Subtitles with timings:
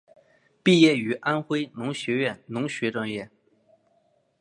[0.63, 3.29] 毕业于安徽农学院农学专业。